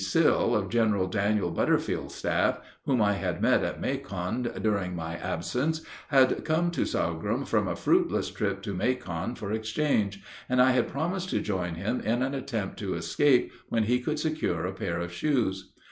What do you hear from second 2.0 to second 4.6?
staff, whom I had met at Macon,